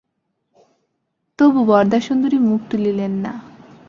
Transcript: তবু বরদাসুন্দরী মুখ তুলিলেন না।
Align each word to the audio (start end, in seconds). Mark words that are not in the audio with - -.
তবু 1.39 1.59
বরদাসুন্দরী 1.65 2.37
মুখ 2.39 2.61
তুলিলেন 2.69 3.13
না। 3.23 3.33